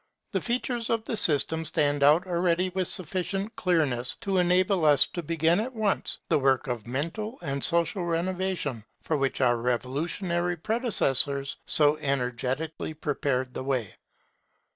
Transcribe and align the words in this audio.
The 0.31 0.41
features 0.41 0.89
of 0.89 1.05
the 1.05 1.15
system 1.15 1.63
stand 1.63 2.01
out 2.01 2.25
already 2.25 2.69
with 2.73 2.87
sufficient 2.87 3.55
clearness 3.55 4.15
to 4.21 4.39
enable 4.39 4.83
us 4.83 5.05
to 5.05 5.21
begin 5.21 5.59
at 5.59 5.75
once 5.75 6.17
the 6.27 6.39
work 6.39 6.65
of 6.65 6.87
mental 6.87 7.37
and 7.43 7.63
social 7.63 8.03
renovation 8.03 8.83
for 9.03 9.15
which 9.15 9.41
our 9.41 9.57
revolutionary 9.57 10.57
predecessors 10.57 11.57
so 11.67 11.97
energetically 11.97 12.95
prepared 12.95 13.53
the 13.53 13.63
way. 13.63 13.93